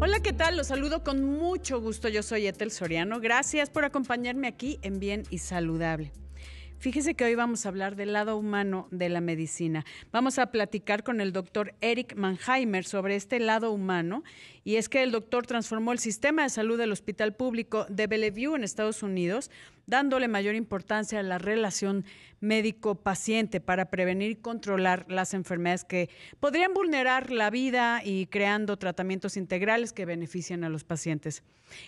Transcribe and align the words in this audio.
Hola, 0.00 0.20
¿qué 0.20 0.32
tal? 0.32 0.56
Los 0.56 0.68
saludo 0.68 1.02
con 1.02 1.24
mucho 1.24 1.80
gusto. 1.80 2.08
Yo 2.08 2.22
soy 2.22 2.46
Etel 2.46 2.70
Soriano. 2.70 3.18
Gracias 3.18 3.68
por 3.68 3.84
acompañarme 3.84 4.46
aquí 4.46 4.78
en 4.82 5.00
Bien 5.00 5.24
y 5.28 5.38
Saludable. 5.38 6.12
Fíjese 6.78 7.14
que 7.14 7.24
hoy 7.24 7.34
vamos 7.34 7.66
a 7.66 7.70
hablar 7.70 7.96
del 7.96 8.12
lado 8.12 8.36
humano 8.36 8.86
de 8.92 9.08
la 9.08 9.20
medicina. 9.20 9.84
Vamos 10.12 10.38
a 10.38 10.52
platicar 10.52 11.02
con 11.02 11.20
el 11.20 11.32
doctor 11.32 11.74
Eric 11.80 12.14
Mannheimer 12.14 12.84
sobre 12.84 13.16
este 13.16 13.40
lado 13.40 13.72
humano. 13.72 14.22
Y 14.62 14.76
es 14.76 14.88
que 14.88 15.02
el 15.02 15.10
doctor 15.10 15.46
transformó 15.46 15.90
el 15.90 15.98
sistema 15.98 16.44
de 16.44 16.50
salud 16.50 16.78
del 16.78 16.92
Hospital 16.92 17.34
Público 17.34 17.84
de 17.88 18.06
Bellevue 18.06 18.54
en 18.54 18.62
Estados 18.62 19.02
Unidos 19.02 19.50
dándole 19.88 20.28
mayor 20.28 20.54
importancia 20.54 21.18
a 21.18 21.22
la 21.24 21.38
relación 21.38 22.04
médico-paciente 22.40 23.60
para 23.60 23.90
prevenir 23.90 24.30
y 24.30 24.36
controlar 24.36 25.06
las 25.08 25.34
enfermedades 25.34 25.84
que 25.84 26.10
podrían 26.38 26.74
vulnerar 26.74 27.32
la 27.32 27.50
vida 27.50 28.02
y 28.04 28.26
creando 28.26 28.76
tratamientos 28.76 29.36
integrales 29.36 29.92
que 29.92 30.04
benefician 30.04 30.62
a 30.62 30.68
los 30.68 30.84
pacientes. 30.84 31.42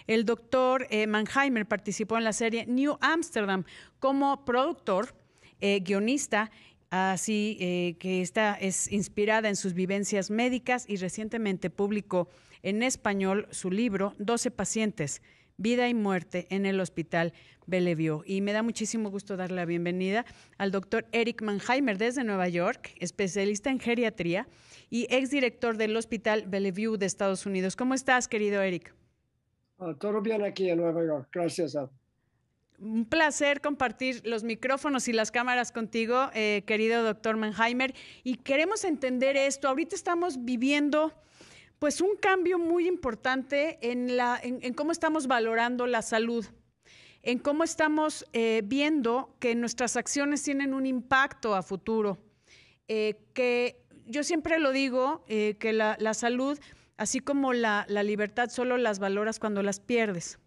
El 0.07 0.25
doctor 0.25 0.87
eh, 0.91 1.07
Mannheimer 1.07 1.67
participó 1.67 2.19
en 2.19 2.25
la 2.25 2.33
serie 2.33 2.67
New 2.67 2.99
Amsterdam 3.01 3.65
como 4.01 4.45
productor, 4.45 5.15
eh, 5.61 5.81
guionista 5.81 6.51
así 6.91 7.57
eh, 7.61 7.97
que 8.01 8.21
esta 8.21 8.55
es 8.55 8.91
inspirada 8.91 9.49
en 9.49 9.57
sus 9.57 9.75
vivencias 9.75 10.31
médicas 10.31 10.87
y 10.89 10.97
recientemente 10.97 11.71
publicó 11.71 12.29
en 12.63 12.83
español 12.83 13.47
su 13.51 13.71
libro 13.71 14.15
12 14.19 14.51
pacientes, 14.51 15.23
vida 15.61 15.89
y 15.89 15.95
muerte 15.95 16.47
en 16.51 16.67
el 16.67 16.81
Hospital 16.81 17.33
Bellevue. 17.67 18.23
Y 18.25 18.41
me 18.41 18.53
da 18.53 18.63
muchísimo 18.63 19.11
gusto 19.11 19.37
darle 19.37 19.57
la 19.57 19.65
bienvenida 19.67 20.25
al 20.59 20.71
doctor 20.71 21.07
Eric 21.13 21.43
Mannheimer 21.43 21.99
desde 21.99 22.25
Nueva 22.25 22.49
York, 22.49 22.95
especialista 22.99 23.71
en 23.71 23.79
geriatría 23.79 24.49
y 24.89 25.07
exdirector 25.15 25.77
del 25.77 25.97
Hospital 25.97 26.45
Bellevue 26.49 26.99
de 26.99 27.07
Estados 27.07 27.47
Unidos. 27.47 27.77
¿Cómo 27.77 27.95
estás, 27.95 28.27
querido 28.27 28.63
Eric? 28.63 28.95
Ah, 29.79 29.95
todo 29.99 30.21
bien 30.21 30.43
aquí 30.43 30.71
en 30.71 30.79
Nueva 30.79 31.05
York, 31.05 31.29
gracias. 31.33 31.77
A... 31.77 31.91
Un 32.79 33.05
placer 33.05 33.61
compartir 33.61 34.23
los 34.25 34.43
micrófonos 34.43 35.07
y 35.09 35.13
las 35.13 35.31
cámaras 35.31 35.73
contigo, 35.73 36.31
eh, 36.33 36.63
querido 36.67 37.03
doctor 37.05 37.37
Mannheimer. 37.37 37.95
Y 38.25 38.37
queremos 38.37 38.85
entender 38.85 39.37
esto. 39.37 39.69
Ahorita 39.69 39.95
estamos 39.95 40.43
viviendo 40.47 41.13
pues 41.81 42.03
un 42.03 42.15
cambio 42.17 42.59
muy 42.59 42.87
importante 42.87 43.79
en, 43.81 44.17
la, 44.17 44.39
en, 44.41 44.75
cómo 44.75 44.93
estamos 44.93 45.27
valorando 45.27 45.87
la 45.87 46.03
salud, 46.03 46.45
en 47.23 47.39
cómo 47.39 47.65
estamos 47.65 48.27
eh, 48.35 48.61
viendo 48.67 49.35
que 49.41 49.55
nuestras 49.55 49.97
acciones 49.97 50.43
tienen 50.43 50.75
un 50.75 50.85
impacto 50.85 51.55
a 51.55 51.63
futuro, 51.63 52.19
eh, 52.87 53.19
que 53.33 53.83
yo 54.07 54.23
siempre 54.25 54.59
lo 54.59 54.73
digo, 54.73 55.25
eh, 55.27 55.57
que 55.59 55.73
la, 55.73 55.97
salud, 56.13 56.59
así 56.99 57.21
como 57.21 57.55
la, 57.55 57.87
la, 57.89 58.03
libertad, 58.03 58.51
solo 58.51 58.77
las 58.77 58.99
valoras 58.99 59.39
cuando 59.39 59.63
las 59.63 59.81
pierdes. 59.81 60.39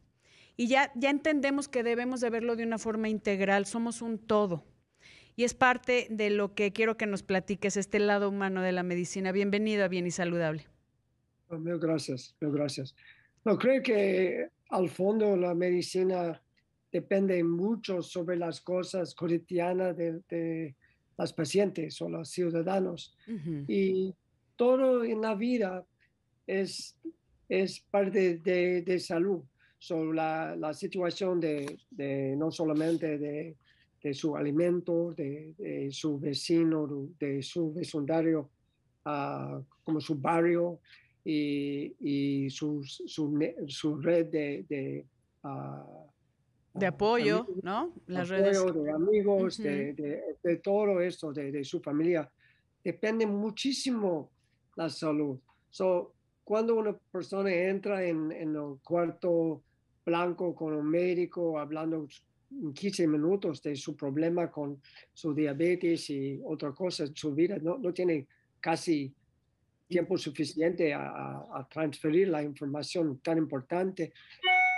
Y 0.55 0.67
ya, 0.67 0.91
ya 0.93 1.09
entendemos 1.09 1.67
que 1.67 1.81
debemos 1.81 2.21
de 2.21 2.29
verlo 2.29 2.55
de 2.55 2.63
una 2.63 2.77
forma 2.77 3.09
integral, 3.09 3.65
somos 3.65 4.03
un 4.03 4.19
todo. 4.19 4.65
Y 5.35 5.45
es 5.45 5.55
parte 5.55 6.05
de 6.11 6.29
lo 6.29 6.53
que 6.53 6.73
quiero 6.73 6.95
que 6.95 7.07
nos 7.07 7.23
platiques, 7.23 7.75
este 7.75 7.97
lado 7.97 8.29
humano 8.29 8.61
de 8.61 8.71
la 8.71 8.83
medicina. 8.83 9.31
Bienvenido 9.31 9.83
a 9.83 9.87
Bien 9.87 10.05
y 10.05 10.11
Saludable. 10.11 10.67
Mil 11.59 11.79
gracias, 11.79 12.35
mil 12.39 12.51
gracias. 12.51 12.95
No, 13.45 13.57
creo 13.57 13.81
que 13.81 14.47
al 14.69 14.89
fondo 14.89 15.35
la 15.35 15.53
medicina 15.53 16.41
depende 16.91 17.43
mucho 17.43 18.01
sobre 18.01 18.37
las 18.37 18.61
cosas 18.61 19.15
cotidianas 19.15 19.97
de, 19.97 20.21
de 20.29 20.75
las 21.17 21.33
pacientes 21.33 22.01
o 22.01 22.09
los 22.09 22.29
ciudadanos. 22.29 23.15
Y 23.67 24.13
todo 24.55 25.03
en 25.03 25.21
la 25.21 25.35
vida 25.35 25.85
es, 26.47 26.95
es 27.49 27.79
parte 27.79 28.37
de, 28.37 28.81
de 28.81 28.99
salud. 28.99 29.43
sobre 29.77 30.15
la, 30.15 30.55
la, 30.55 30.73
situación 30.73 31.39
de, 31.41 31.77
de, 31.91 32.35
no 32.37 32.51
solamente 32.51 33.17
de, 33.17 33.57
de 34.01 34.13
su 34.13 34.35
alimento, 34.35 35.13
de, 35.13 35.53
de, 35.57 35.91
su 35.91 36.17
vecino, 36.17 36.87
de 37.19 37.41
su 37.41 37.73
vecindario, 37.73 38.49
uh, 39.05 39.61
como 39.83 39.99
su 39.99 40.15
barrio, 40.15 40.79
y, 41.23 41.95
y 41.99 42.49
su, 42.49 42.83
su, 42.83 43.39
su, 43.67 43.97
red 43.97 44.27
de, 44.27 44.65
de, 44.67 45.05
uh, 45.43 46.09
de 46.73 46.85
apoyo, 46.85 47.39
amigos, 47.39 47.63
¿no? 47.63 47.93
Las 48.07 48.29
apoyo, 48.31 48.43
redes 48.43 48.83
de 48.83 48.91
amigos, 48.91 49.59
uh 49.59 49.63
-huh. 49.63 49.65
de, 49.65 49.93
de, 49.93 50.21
de, 50.43 50.55
todo 50.57 50.99
esto, 50.99 51.31
de, 51.31 51.51
de, 51.51 51.63
su 51.63 51.79
familia, 51.79 52.29
depende 52.83 53.25
muchísimo 53.25 54.29
la 54.75 54.89
salud. 54.89 55.39
So, 55.69 56.13
cuando 56.43 56.75
una 56.75 56.93
persona 57.11 57.53
entra 57.53 58.03
en, 58.03 58.31
en 58.31 58.55
el 58.55 58.77
cuarto 58.83 59.61
blanco 60.05 60.53
con 60.53 60.73
un 60.73 60.89
médico 60.89 61.57
hablando 61.57 62.07
15 62.73 63.07
minutos 63.07 63.61
de 63.61 63.75
su 63.75 63.95
problema 63.95 64.51
con 64.51 64.79
su 65.13 65.33
diabetes 65.33 66.09
y 66.09 66.39
otra 66.43 66.71
cosa 66.71 67.05
en 67.05 67.15
su 67.15 67.33
vida, 67.33 67.57
no, 67.61 67.77
no 67.77 67.93
tiene 67.93 68.27
casi 68.59 69.13
tiempo 69.93 70.17
suficiente 70.17 70.91
a, 70.91 71.45
a, 71.57 71.67
transferir 71.69 72.27
la 72.27 72.41
información 72.41 73.19
tan 73.19 73.37
importante. 73.37 74.11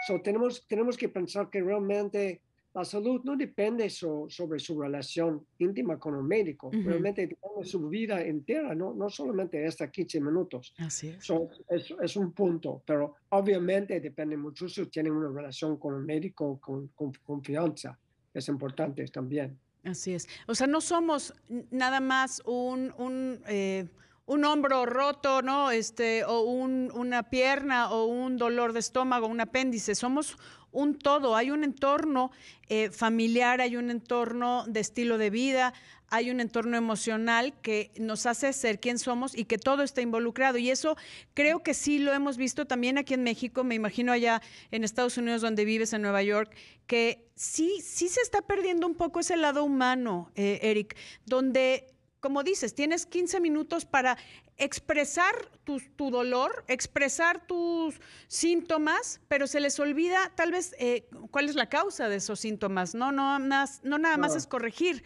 So, 0.06 0.22
tenemos, 0.22 0.68
tenemos 0.68 0.98
que 0.98 1.08
pensar 1.08 1.50
que 1.50 1.62
realmente 1.62 2.42
la 2.74 2.84
salud 2.84 3.22
no 3.24 3.38
depende 3.38 3.90
so, 3.90 4.26
sobre 4.28 4.60
su 4.60 4.78
relación 4.82 5.46
íntima 5.60 5.98
con 5.98 6.16
un 6.16 6.28
médico, 6.28 6.68
uh 6.68 6.72
-huh. 6.74 6.86
realmente 6.86 7.22
depende 7.22 7.60
de 7.60 7.66
su 7.66 7.88
vida 7.88 8.22
entera, 8.22 8.76
no, 8.76 8.94
no 8.94 9.10
solamente 9.10 9.66
hasta 9.66 9.90
15 9.90 10.20
minutos. 10.20 10.74
Así 10.78 11.08
es. 11.08 11.24
So, 11.24 11.50
es. 11.70 11.94
es. 12.04 12.18
un 12.18 12.34
punto, 12.34 12.82
pero 12.86 13.16
obviamente 13.30 14.02
depende 14.02 14.36
mucho 14.36 14.68
si 14.68 14.86
tienen 14.88 15.14
una 15.14 15.30
relación 15.30 15.78
con 15.78 15.94
un 15.94 16.06
médico 16.06 16.60
con, 16.60 16.90
con 16.90 17.14
confianza. 17.24 17.98
Es 18.34 18.50
importante 18.50 19.06
también. 19.08 19.58
Así 19.86 20.14
es. 20.14 20.28
O 20.46 20.54
sea, 20.54 20.68
no 20.68 20.82
somos 20.82 21.34
nada 21.72 22.02
más 22.02 22.42
un... 22.46 22.94
un 22.98 23.40
eh 23.48 23.88
un 24.26 24.44
hombro 24.46 24.86
roto, 24.86 25.42
¿no? 25.42 25.72
Este, 25.72 26.24
o 26.24 26.42
un, 26.42 26.92
una 26.94 27.24
pierna, 27.24 27.92
o 27.92 28.06
un 28.06 28.38
dolor 28.38 28.74
de 28.74 28.80
estómago, 28.80 29.28
un 29.28 29.42
apéndice. 29.42 29.96
Somos 29.96 30.38
un 30.76 30.98
todo. 30.98 31.36
Hay 31.36 31.52
un 31.52 31.64
entorno 31.64 32.32
eh, 32.68 32.90
familiar, 32.92 33.62
hay 33.62 33.78
un 33.78 33.90
entorno 33.90 34.66
de 34.68 34.82
estilo 34.82 35.18
de 35.18 35.30
vida, 35.30 35.74
hay 36.10 36.30
un 36.30 36.40
entorno 36.40 36.78
emocional 36.78 37.54
que 37.62 37.92
nos 37.98 38.26
hace 38.26 38.52
ser 38.54 38.80
quien 38.80 39.00
somos 39.00 39.36
y 39.36 39.46
que 39.46 39.58
todo 39.58 39.84
está 39.84 40.02
involucrado. 40.02 40.58
Y 40.58 40.70
eso 40.70 40.98
creo 41.34 41.64
que 41.64 41.74
sí 41.74 42.00
lo 42.00 42.14
hemos 42.14 42.38
visto 42.38 42.66
también 42.66 42.98
aquí 42.98 43.14
en 43.14 43.24
México, 43.24 43.64
me 43.64 43.76
imagino 43.76 44.12
allá 44.12 44.42
en 44.72 44.84
Estados 44.84 45.18
Unidos 45.18 45.42
donde 45.42 45.66
vives, 45.66 45.94
en 45.94 46.02
Nueva 46.02 46.22
York, 46.24 46.54
que 46.88 47.26
sí, 47.36 47.82
sí 47.82 48.10
se 48.10 48.22
está 48.22 48.42
perdiendo 48.42 48.86
un 48.86 48.96
poco 48.96 49.22
ese 49.22 49.38
lado 49.38 49.64
humano, 49.64 50.32
eh, 50.36 50.60
Eric, 50.62 50.96
donde 51.26 51.95
como 52.26 52.42
dices, 52.42 52.74
tienes 52.74 53.06
15 53.06 53.40
minutos 53.40 53.86
para 53.86 54.18
expresar 54.58 55.36
tu, 55.64 55.80
tu, 55.96 56.10
dolor, 56.10 56.66
expresar 56.68 57.46
tus 57.46 58.02
síntomas, 58.26 59.22
pero 59.28 59.46
se 59.46 59.60
les 59.60 59.80
olvida 59.80 60.32
tal 60.34 60.52
vez 60.52 60.74
eh, 60.80 61.08
cuál 61.30 61.50
es 61.50 61.54
la 61.54 61.70
causa 61.70 62.10
de 62.10 62.16
esos 62.16 62.40
síntomas. 62.40 62.96
No, 62.96 63.12
no, 63.12 63.38
no, 63.38 63.66
no 63.84 63.98
nada 64.00 64.18
más 64.18 64.36
es 64.36 64.48
corregir 64.48 65.04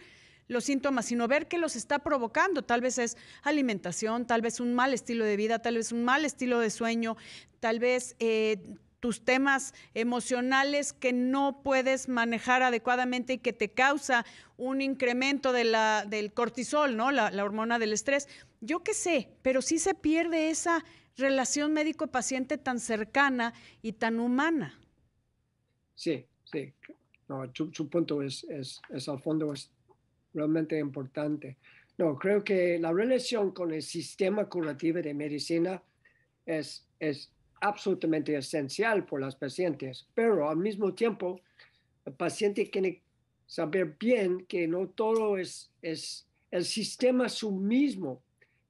los 0.48 0.64
síntomas, 0.64 1.04
sino 1.04 1.28
ver 1.28 1.46
qué 1.46 1.58
los 1.58 1.76
está 1.76 1.98
provocando. 1.98 2.62
Tal 2.62 2.80
vez 2.80 2.96
es 2.96 3.18
alimentación, 3.42 4.26
tal 4.26 4.40
vez 4.40 4.58
un 4.58 4.72
mal 4.72 4.94
estilo 4.94 5.26
de 5.26 5.36
vida, 5.36 5.58
tal 5.58 5.74
vez 5.74 5.92
un 5.92 6.06
mal 6.06 6.24
estilo 6.24 6.58
de 6.58 6.70
sueño, 6.70 7.18
tal 7.60 7.80
vez... 7.80 8.16
Eh, 8.18 8.78
tus 9.00 9.24
temas 9.24 9.74
emocionales 9.94 10.92
que 10.92 11.12
no 11.12 11.62
puedes 11.62 12.08
manejar 12.08 12.62
adecuadamente 12.62 13.34
y 13.34 13.38
que 13.38 13.52
te 13.52 13.70
causa 13.70 14.24
un 14.56 14.82
incremento 14.82 15.52
de 15.52 15.64
la, 15.64 16.04
del 16.06 16.32
cortisol, 16.32 16.96
¿no? 16.96 17.10
La, 17.10 17.30
la 17.30 17.44
hormona 17.44 17.78
del 17.78 17.92
estrés. 17.92 18.28
Yo 18.60 18.84
qué 18.84 18.94
sé, 18.94 19.30
pero 19.42 19.62
sí 19.62 19.78
se 19.78 19.94
pierde 19.94 20.50
esa 20.50 20.84
relación 21.16 21.72
médico-paciente 21.72 22.58
tan 22.58 22.78
cercana 22.78 23.54
y 23.82 23.92
tan 23.92 24.20
humana. 24.20 24.78
Sí, 25.94 26.26
sí. 26.44 26.72
No, 27.28 27.44
punto 27.90 28.22
es, 28.22 28.44
es, 28.44 28.80
es, 28.88 29.08
al 29.08 29.20
fondo, 29.20 29.52
es 29.52 29.70
realmente 30.34 30.78
importante. 30.78 31.56
No, 31.96 32.18
creo 32.18 32.42
que 32.42 32.78
la 32.78 32.92
relación 32.92 33.52
con 33.52 33.72
el 33.72 33.82
sistema 33.82 34.48
curativo 34.48 35.00
de 35.00 35.14
medicina 35.14 35.80
es, 36.44 36.88
es 36.98 37.30
absolutamente 37.60 38.36
esencial 38.36 39.04
por 39.04 39.20
las 39.20 39.36
pacientes, 39.36 40.06
pero 40.14 40.48
al 40.48 40.56
mismo 40.56 40.94
tiempo 40.94 41.40
el 42.04 42.14
paciente 42.14 42.64
tiene 42.66 42.94
que 42.94 43.02
saber 43.46 43.96
bien 43.98 44.46
que 44.46 44.66
no 44.66 44.88
todo 44.88 45.36
es, 45.36 45.70
es 45.82 46.26
el 46.50 46.64
sistema 46.64 47.28
su 47.28 47.52
mismo, 47.52 48.22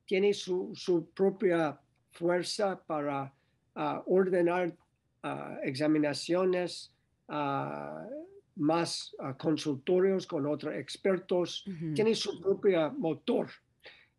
tiene 0.06 0.34
su, 0.34 0.72
su 0.74 1.10
propia 1.10 1.78
fuerza 2.10 2.82
para 2.86 3.32
uh, 3.76 4.02
ordenar 4.06 4.76
uh, 5.22 5.58
examinaciones, 5.62 6.92
uh, 7.28 8.30
más 8.56 9.14
consultorios 9.38 10.26
con 10.26 10.46
otros 10.46 10.74
expertos, 10.74 11.64
uh 11.66 11.70
-huh. 11.70 11.94
tiene 11.94 12.14
su 12.14 12.40
propio 12.40 12.92
motor. 12.92 13.48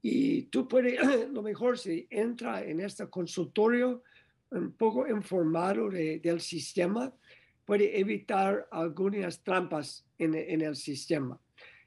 Y 0.01 0.43
tú 0.43 0.67
puedes, 0.67 0.97
lo 1.31 1.41
mejor 1.43 1.77
si 1.77 2.07
entra 2.09 2.63
en 2.63 2.79
este 2.79 3.07
consultorio, 3.07 4.03
un 4.51 4.73
poco 4.73 5.07
informado 5.07 5.89
del 5.89 6.41
sistema, 6.41 7.11
puede 7.65 7.99
evitar 7.99 8.67
algunas 8.71 9.41
trampas 9.43 10.05
en, 10.17 10.35
el 10.35 10.75
sistema. 10.75 11.39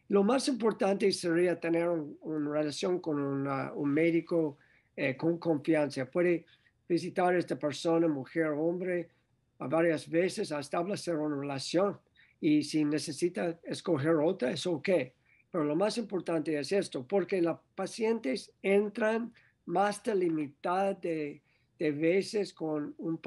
Lo 0.09 0.23
más 0.23 0.49
importante 0.49 1.11
sería 1.13 1.59
tener 1.59 1.89
una 1.89 2.51
relación 2.51 3.01
con 3.01 3.21
un 3.21 3.91
médico 3.91 4.59
eh, 4.97 5.17
con 5.17 5.39
confianza. 5.39 6.07
Puede 6.07 6.47
visitar 6.89 7.35
a 7.35 7.39
esta 7.39 7.59
persona, 7.59 8.07
mujer 8.09 8.49
hombre, 8.49 9.09
varias 9.59 10.09
veces 10.09 10.53
hasta 10.53 10.61
establecer 10.61 11.17
una 11.17 11.37
relación. 11.37 11.99
Y 12.41 12.63
si 12.63 12.85
necesita 12.85 13.59
escoger 13.65 14.17
otra, 14.17 14.51
es 14.51 14.67
ok. 14.67 14.89
Pero 15.51 15.65
lo 15.65 15.77
más 15.77 15.99
importante 15.99 16.59
es 16.59 16.73
esto, 16.73 17.07
porque 17.07 17.41
los 17.41 17.59
pacientes 17.75 18.53
entran 18.63 19.33
más 19.67 20.03
de 20.03 20.15
la 20.15 20.33
mitad 20.33 20.97
de, 21.79 21.91
veces 21.91 22.53
con 22.53 22.95
un, 22.99 23.21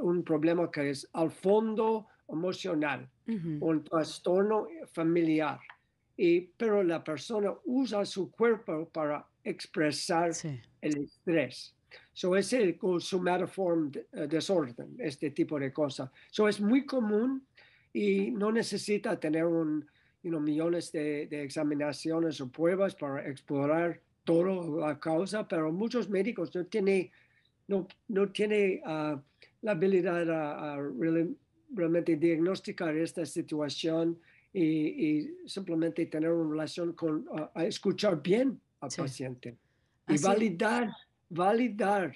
un, 0.00 0.24
problema 0.24 0.70
que 0.70 0.90
es 0.90 1.08
al 1.12 1.30
fondo 1.30 2.06
emocional, 2.28 3.08
un 3.26 3.84
trastorno 3.84 4.68
familiar. 4.92 5.60
Y, 6.16 6.40
pero 6.40 6.82
la 6.82 7.02
persona 7.02 7.52
usa 7.64 8.04
su 8.04 8.30
cuerpo 8.30 8.88
para 8.88 9.26
expresar 9.42 10.30
el 10.80 11.04
estrés. 11.04 11.74
So 12.12 12.36
es 12.36 12.52
el 12.52 12.78
somatoform 13.00 13.92
uh, 14.12 14.26
disorder, 14.26 14.86
este 14.98 15.30
tipo 15.30 15.58
de 15.58 15.72
cosas. 15.72 16.10
So 16.30 16.48
es 16.48 16.60
muy 16.60 16.86
común 16.86 17.46
y 17.92 18.30
no 18.30 18.50
necesita 18.50 19.18
tener 19.18 19.44
un, 19.44 19.86
millones 20.22 20.90
de, 20.92 21.28
examinaciones 21.42 22.40
o 22.40 22.50
pruebas 22.50 22.94
para 22.94 23.28
explorar 23.28 24.00
toda 24.24 24.88
la 24.88 24.98
causa, 24.98 25.46
pero 25.46 25.70
muchos 25.70 26.08
médicos 26.08 26.54
no 26.54 26.64
tienen 26.64 27.10
no, 27.68 27.86
no 28.08 28.30
tiene, 28.30 28.82
uh, 28.84 29.18
la 29.62 29.72
habilidad 29.72 30.30
a, 30.30 30.78
realmente 31.74 32.16
diagnosticar 32.16 32.96
esta 32.96 33.26
situación 33.26 34.18
y, 34.52 35.30
simplemente 35.46 36.06
tener 36.06 36.30
una 36.30 36.50
relación 36.50 36.92
con, 36.92 37.26
a 37.54 37.64
escuchar 37.64 38.22
bien 38.22 38.60
al 38.80 38.90
paciente. 38.96 39.56
Y 40.06 40.18
validar 40.18 40.92
validar, 41.34 42.14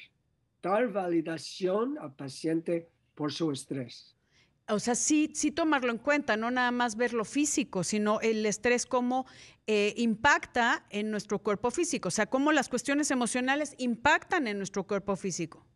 dar 0.63 0.93
validación 0.93 1.99
al 1.99 2.15
paciente 2.15 2.89
por 3.15 3.33
su 3.33 3.51
estrés. 3.51 4.15
O 4.71 4.79
sea, 4.79 4.95
sí, 4.95 5.31
sí 5.35 5.51
tomarlo 5.51 5.91
en 5.91 5.99
cuenta, 5.99 6.37
no 6.37 6.51
nada 6.51 6.71
más 6.71 6.97
ver 6.97 7.15
lo 7.15 7.25
físico, 7.25 7.85
sino 7.85 8.21
el 8.21 8.45
estrés 8.45 8.85
cómo 8.87 9.27
eh, 9.67 9.95
impacta 9.97 10.87
en 10.91 11.11
nuestro 11.11 11.39
cuerpo 11.39 11.71
físico, 11.71 12.09
o 12.09 12.11
sea, 12.11 12.27
cómo 12.27 12.53
las 12.53 12.69
cuestiones 12.69 13.11
emocionales 13.11 13.75
impactan 13.79 14.47
en 14.47 14.59
nuestro 14.59 14.85
cuerpo 14.85 15.17
físico. 15.17 15.67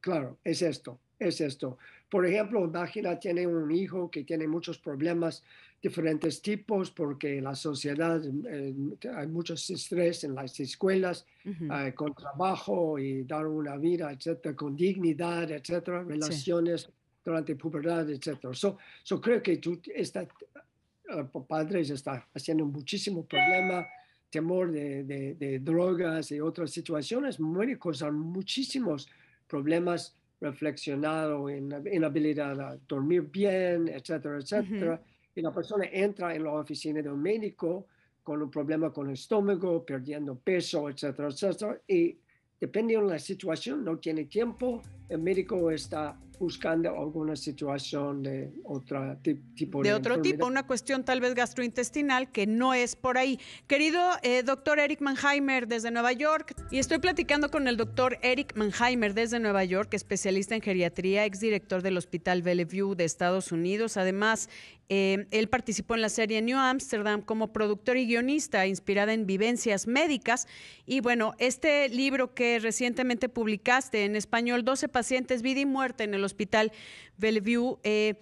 Claro, 0.00 0.38
es 0.44 0.62
esto, 0.62 1.00
es 1.18 1.40
esto. 1.40 1.78
Por 2.08 2.26
ejemplo, 2.26 2.64
imagina 2.64 3.18
tiene 3.18 3.46
un 3.46 3.70
hijo 3.70 4.10
que 4.10 4.24
tiene 4.24 4.46
muchos 4.46 4.78
problemas 4.78 5.42
diferentes 5.82 6.40
tipos 6.40 6.90
porque 6.90 7.40
la 7.40 7.54
sociedad 7.54 8.20
eh, 8.24 8.74
hay 9.14 9.26
mucho 9.26 9.54
estrés 9.54 10.24
en 10.24 10.34
las 10.34 10.58
escuelas 10.58 11.26
eh, 11.44 11.92
con 11.94 12.14
trabajo 12.14 12.98
y 12.98 13.24
dar 13.24 13.46
una 13.46 13.76
vida 13.76 14.10
etcétera 14.10 14.56
con 14.56 14.74
dignidad 14.74 15.50
etcétera 15.50 16.02
relaciones 16.02 16.88
durante 17.26 17.56
pubertad 17.56 18.08
etcétera. 18.08 18.54
So, 18.54 18.78
so, 19.02 19.20
creo 19.20 19.42
que 19.42 19.56
tú 19.56 19.80
está 19.94 20.22
uh, 20.22 21.44
padres 21.44 21.90
está 21.90 22.26
haciendo 22.32 22.64
muchísimo 22.64 23.24
problema 23.24 23.84
temor 24.30 24.70
de, 24.70 25.02
de, 25.04 25.58
drogas 25.58 26.30
y 26.30 26.40
otras 26.40 26.70
situaciones 26.70 27.38
puede 27.38 27.78
causar 27.78 28.12
muchísimos 28.12 29.08
problemas 29.48 30.14
reflexionado 30.40 31.48
en 31.48 31.72
inhabilidad 31.92 32.60
a 32.60 32.78
dormir 32.86 33.22
bien 33.22 33.88
etcétera 33.88 34.38
etcétera. 34.38 35.00
Y 35.34 35.42
la 35.42 35.52
persona 35.52 35.84
entra 35.92 36.34
en 36.34 36.44
la 36.44 36.52
oficina 36.52 37.02
de 37.02 37.10
un 37.10 37.20
médico 37.20 37.86
con 38.22 38.42
un 38.42 38.50
problema 38.50 38.92
con 38.92 39.06
el 39.06 39.14
estómago, 39.14 39.84
perdiendo 39.84 40.34
peso, 40.36 40.88
etcétera, 40.88 41.28
etcétera, 41.28 41.80
y 41.86 42.18
dependiendo 42.58 43.06
de 43.06 43.12
la 43.12 43.18
situación, 43.20 43.84
no 43.84 43.98
tiene 43.98 44.24
tiempo, 44.24 44.82
el 45.08 45.20
médico 45.20 45.70
está 45.70 46.18
buscando 46.38 46.90
alguna 46.90 47.36
situación 47.36 48.22
de 48.22 48.52
otro 48.64 49.18
tipo 49.54 49.82
de, 49.82 49.88
de 49.88 49.94
otro 49.94 50.20
tipo, 50.20 50.46
una 50.46 50.66
cuestión 50.66 51.04
tal 51.04 51.20
vez 51.20 51.34
gastrointestinal 51.34 52.30
que 52.30 52.46
no 52.46 52.74
es 52.74 52.96
por 52.96 53.18
ahí. 53.18 53.38
Querido 53.66 54.00
eh, 54.22 54.42
doctor 54.42 54.78
Eric 54.78 55.00
Mannheimer 55.00 55.66
desde 55.66 55.90
Nueva 55.90 56.12
York, 56.12 56.54
y 56.70 56.78
estoy 56.78 56.98
platicando 56.98 57.50
con 57.50 57.68
el 57.68 57.76
doctor 57.76 58.18
Eric 58.22 58.56
Mannheimer 58.56 59.14
desde 59.14 59.38
Nueva 59.38 59.64
York, 59.64 59.94
especialista 59.94 60.54
en 60.54 60.60
geriatría, 60.60 61.24
exdirector 61.24 61.82
del 61.82 61.96
Hospital 61.96 62.42
Bellevue 62.42 62.94
de 62.94 63.04
Estados 63.04 63.52
Unidos. 63.52 63.96
Además, 63.96 64.48
eh, 64.88 65.26
él 65.32 65.48
participó 65.48 65.96
en 65.96 66.00
la 66.00 66.08
serie 66.08 66.40
New 66.42 66.58
Amsterdam 66.58 67.20
como 67.22 67.52
productor 67.52 67.96
y 67.96 68.06
guionista, 68.06 68.66
inspirada 68.66 69.12
en 69.12 69.26
vivencias 69.26 69.86
médicas. 69.86 70.46
Y 70.86 71.00
bueno, 71.00 71.34
este 71.38 71.88
libro 71.88 72.34
que 72.34 72.58
recientemente 72.60 73.28
publicaste 73.28 74.04
en 74.04 74.14
español, 74.14 74.64
12 74.64 74.88
pacientes, 74.88 75.42
vida 75.42 75.60
y 75.60 75.66
muerte 75.66 76.04
en 76.04 76.14
el 76.14 76.22
Hospital 76.24 76.72
Bellevue, 77.16 77.78
eh, 77.82 78.14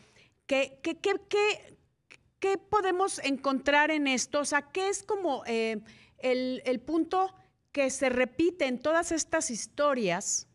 ¿qué, 0.47 0.71
podemos 2.71 3.21
encontrar 3.25 3.91
en 3.91 4.07
esto? 4.07 4.41
O 4.41 4.45
sea, 4.45 4.63
¿qué 4.63 4.89
es 4.89 5.03
como 5.03 5.45
eh, 5.47 5.81
el, 6.19 6.63
el 6.65 6.81
punto 6.81 7.35
que 7.73 7.91
se 7.91 8.09
repite 8.09 8.67
en 8.67 8.79
todas 8.79 9.13
estas 9.13 9.51
historias? 9.51 10.49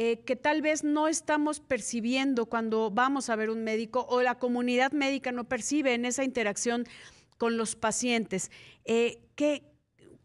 Eh, 0.00 0.20
que 0.20 0.36
tal 0.36 0.62
vez 0.62 0.84
no 0.84 1.08
estamos 1.08 1.58
percibiendo 1.58 2.46
cuando 2.46 2.88
vamos 2.88 3.30
a 3.30 3.34
ver 3.34 3.50
un 3.50 3.64
médico 3.64 4.06
o 4.08 4.22
la 4.22 4.38
comunidad 4.38 4.92
médica 4.92 5.32
no 5.32 5.48
percibe 5.48 5.92
en 5.92 6.04
esa 6.04 6.22
interacción 6.22 6.84
con 7.36 7.56
los 7.56 7.74
pacientes. 7.74 8.52
Eh, 8.84 9.18
¿qué, 9.34 9.64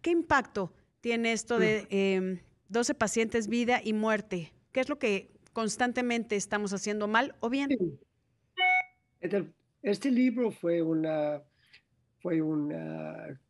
impacto 0.05 0.71
tiene 1.01 1.31
esto 1.31 1.57
de 1.57 2.39
12 2.69 2.91
em, 2.91 2.97
pacientes, 2.99 3.47
vida 3.47 3.81
y 3.83 3.93
muerte? 3.93 4.53
¿Qué 4.71 4.81
es 4.81 4.89
lo 4.89 4.99
que 4.99 5.31
constantemente 5.53 6.35
estamos 6.35 6.71
haciendo 6.71 7.07
mal 7.07 7.33
o 7.39 7.49
bien? 7.49 7.69
Este, 9.21 9.51
este 9.81 10.11
libro 10.11 10.51
fue 10.51 10.83
una, 10.83 11.41
fue 12.21 12.43
una 12.43 13.41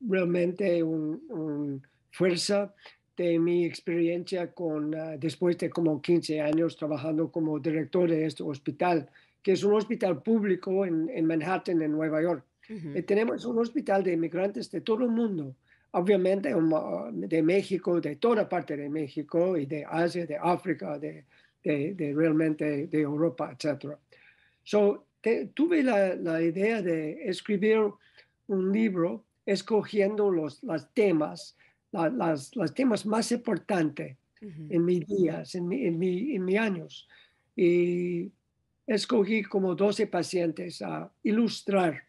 realmente 0.00 0.80
una 0.84 1.80
fuerza 2.12 2.72
de 3.16 3.38
mi 3.38 3.64
experiencia 3.64 4.52
con, 4.52 4.94
ah, 4.94 5.16
después 5.16 5.56
de 5.58 5.70
como 5.70 6.00
15 6.00 6.40
años 6.40 6.76
trabajando 6.76 7.30
como 7.30 7.58
director 7.58 8.08
de 8.10 8.26
este 8.26 8.42
hospital, 8.42 9.08
que 9.42 9.52
es 9.52 9.64
un 9.64 9.74
hospital 9.74 10.22
público 10.22 10.84
en, 10.84 11.08
en 11.08 11.26
Manhattan, 11.26 11.80
en 11.80 11.92
Nueva 11.92 12.20
York. 12.22 12.44
y 12.68 13.00
tenemos 13.02 13.44
un 13.44 13.60
hospital 13.60 14.02
de 14.02 14.12
inmigrantes 14.14 14.68
de 14.72 14.80
todo 14.80 15.04
el 15.04 15.10
mundo, 15.10 15.54
obviamente 15.92 16.52
de 17.12 17.42
México, 17.42 18.00
de 18.00 18.16
toda 18.16 18.48
parte 18.48 18.76
de 18.76 18.88
México 18.88 19.56
y 19.56 19.66
de 19.66 19.84
Asia, 19.84 20.26
de 20.26 20.36
África, 20.36 20.98
de, 20.98 21.24
de, 21.62 22.12
realmente 22.14 22.88
de 22.88 23.00
Europa, 23.00 23.52
etc. 23.52 23.94
So, 24.64 25.04
tuve 25.54 25.84
la, 25.84 26.16
la, 26.16 26.42
idea 26.42 26.82
de 26.82 27.28
escribir 27.28 27.78
un 28.48 28.72
libro 28.72 29.24
escogiendo 29.46 30.30
los, 30.30 30.62
los 30.64 30.92
temas 30.92 31.56
las, 31.96 32.54
los 32.54 32.74
temas 32.74 33.06
más 33.06 33.32
importantes 33.32 34.16
en 34.40 34.84
mis 34.84 35.06
días, 35.06 35.54
en, 35.54 35.66
mi, 35.66 35.86
en, 35.86 35.98
mi, 35.98 36.34
en 36.36 36.44
mis 36.44 36.58
años. 36.58 37.08
Y 37.56 38.30
escogí 38.86 39.42
como 39.42 39.74
12 39.74 40.06
pacientes 40.06 40.82
a 40.82 41.10
ilustrar 41.22 42.04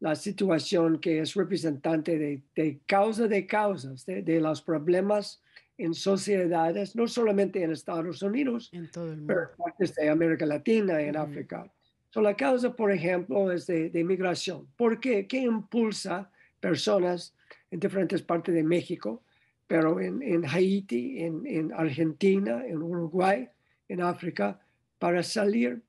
la 0.00 0.14
situación 0.14 1.00
que 1.00 1.20
es 1.20 1.34
representante 1.34 2.18
de, 2.18 2.42
de 2.54 2.80
causa 2.86 3.26
de 3.26 3.46
causas, 3.46 4.06
de, 4.06 4.22
de, 4.22 4.40
los 4.40 4.62
problemas 4.62 5.42
en 5.76 5.94
sociedades, 5.94 6.94
no 6.94 7.08
solamente 7.08 7.62
en 7.62 7.72
Estados 7.72 8.22
Unidos, 8.22 8.70
en 8.72 8.90
todo 8.90 9.12
el 9.12 9.18
mundo. 9.18 9.34
pero 9.78 9.92
en 9.96 10.08
América 10.08 10.46
Latina, 10.46 11.00
en 11.00 11.16
África. 11.16 11.72
So, 12.10 12.20
la 12.20 12.34
causa, 12.34 12.74
por 12.74 12.92
ejemplo, 12.92 13.50
es 13.50 13.66
de, 13.66 13.90
de 13.90 14.04
migración. 14.04 14.68
¿Por 14.76 15.00
qué? 15.00 15.26
¿Qué 15.26 15.38
impulsa 15.38 16.30
personas 16.60 17.34
en 17.70 17.80
diferentes 17.80 18.22
partes 18.22 18.54
de 18.54 18.62
México, 18.62 19.22
pero 19.66 20.00
en, 20.00 20.22
en 20.22 20.44
Haití, 20.46 21.20
en, 21.22 21.46
en, 21.46 21.72
Argentina, 21.72 22.64
en 22.66 22.82
Uruguay, 22.82 23.48
en 23.88 24.00
África, 24.00 24.60
para 24.98 25.22
salir 25.22 25.82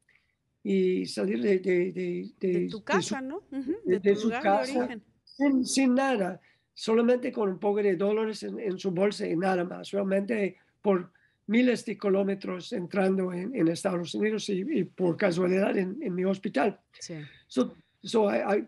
y 0.63 1.05
salir 1.05 1.41
de, 1.41 1.59
de, 1.59 2.29
de, 2.39 2.67
tu 2.69 2.83
casa, 2.83 3.21
¿no? 3.21 3.43
De, 3.85 4.15
su 4.15 4.29
casa 4.29 4.89
sin, 5.23 5.65
sin, 5.65 5.95
nada, 5.95 6.41
solamente 6.73 7.31
con 7.31 7.49
un 7.49 7.59
poco 7.59 7.81
de 7.81 7.95
dólares 7.95 8.43
en, 8.43 8.77
su 8.77 8.91
bolsa 8.91 9.25
y 9.25 9.35
nada 9.37 9.63
más, 9.63 9.91
realmente 9.91 10.57
por 10.81 11.11
miles 11.47 11.85
de 11.85 11.97
kilómetros 11.97 12.73
entrando 12.73 13.31
en, 13.33 13.67
Estados 13.69 14.13
Unidos 14.13 14.49
y, 14.49 14.83
por 14.83 15.15
casualidad 15.15 15.77
en, 15.77 16.13
mi 16.13 16.25
hospital. 16.25 16.79
Sí. 16.99 17.15
So, 17.47 17.75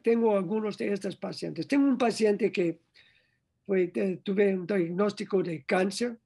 tengo 0.02 0.36
algunos 0.36 0.78
de 0.78 0.94
estos 0.94 1.16
pacientes. 1.16 1.68
Tengo 1.68 1.88
un 1.88 1.98
paciente 1.98 2.52
que 2.52 2.80
tuve 4.24 4.56
un 4.56 4.66
diagnóstico 4.66 5.42
de 5.42 5.64
cáncer 5.64 6.18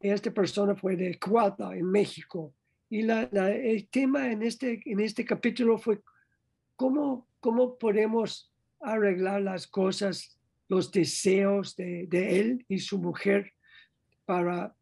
esta 0.00 0.30
persona 0.30 0.74
fue 0.74 0.96
de 0.96 1.18
Cuautla, 1.18 1.76
en 1.76 1.84
México. 1.84 2.54
Y 2.88 3.02
la, 3.02 3.22
el 3.22 3.88
tema 3.88 4.32
en 4.32 4.42
este, 4.42 4.80
en 4.86 5.00
este 5.00 5.24
capítulo 5.24 5.78
fue 5.78 6.00
cómo, 6.74 7.28
cómo 7.38 7.76
podemos 7.76 8.50
arreglar 8.80 9.42
las 9.42 9.66
cosas, 9.66 10.38
los 10.68 10.90
deseos 10.90 11.76
de, 11.76 12.06
de 12.08 12.40
él 12.40 12.64
y 12.68 12.78
su 12.78 12.98
mujer 12.98 13.52
para 14.24 14.74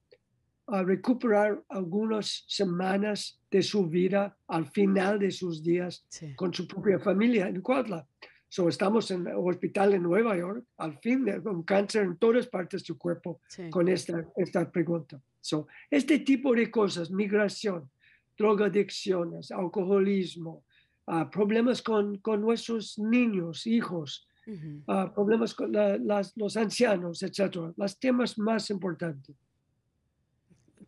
recuperar 0.68 1.62
algunas 1.68 2.44
semanas 2.46 3.40
de 3.50 3.62
su 3.62 3.86
vida 3.88 4.36
al 4.48 4.66
final 4.66 5.18
de 5.18 5.30
sus 5.30 5.62
días 5.62 6.04
con 6.36 6.52
su 6.52 6.66
propia 6.68 6.98
familia 6.98 7.48
en 7.48 7.62
Cuautla. 7.62 8.06
So, 8.50 8.68
estamos 8.68 9.10
en 9.10 9.26
el 9.26 9.34
hospital 9.36 9.94
en 9.94 10.02
Nueva 10.02 10.36
York, 10.36 10.64
al 10.78 10.98
fin 10.98 11.24
de 11.24 11.38
un 11.38 11.62
cáncer 11.64 12.04
en 12.04 12.16
todas 12.16 12.46
partes 12.46 12.82
de 12.82 12.86
su 12.86 12.98
cuerpo, 12.98 13.40
con 13.70 13.88
esta, 13.88 14.26
esta 14.36 14.70
pregunta. 14.70 15.20
So, 15.40 15.66
este 15.90 16.20
tipo 16.20 16.54
de 16.54 16.70
cosas, 16.70 17.10
migración, 17.10 17.90
drogadicciones, 18.36 19.50
alcoholismo, 19.50 20.64
uh, 21.06 21.28
problemas 21.30 21.82
con, 21.82 22.18
con, 22.18 22.40
nuestros 22.40 22.98
niños, 22.98 23.66
hijos, 23.66 24.26
uh, 24.46 25.12
problemas 25.14 25.54
con 25.54 25.70
la, 25.72 25.98
las, 25.98 26.34
los 26.36 26.56
ancianos, 26.56 27.22
etcétera, 27.22 27.72
los 27.76 27.98
temas 27.98 28.38
más 28.38 28.70
importantes 28.70 29.36